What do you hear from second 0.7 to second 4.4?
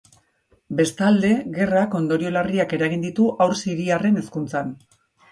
Bestalde, gerrak ondorio larriak eragin ditu haur siriarren